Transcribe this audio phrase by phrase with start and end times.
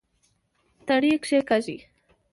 [0.87, 1.77] تڼي کېکاږئ